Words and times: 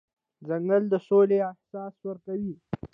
ځنګل 0.47 0.83
د 0.89 0.93
سولې 1.07 1.37
احساس 1.49 1.95
ورکوي. 2.07 2.55